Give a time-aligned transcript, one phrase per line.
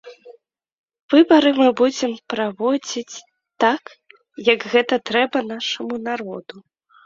[1.13, 3.21] Выбары мы будзем праводзіць
[3.67, 3.83] так,
[4.53, 6.55] як гэта трэба нашаму народу.